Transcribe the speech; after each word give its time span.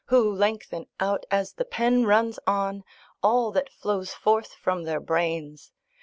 who 0.05 0.33
lengthen 0.33 0.87
out, 0.99 1.27
as 1.29 1.53
the 1.53 1.63
pen 1.63 2.07
runs 2.07 2.39
on, 2.47 2.83
all 3.21 3.51
that 3.51 3.69
flows 3.71 4.11
forth 4.15 4.55
from 4.55 4.83
their 4.83 4.99
brains. 4.99 5.71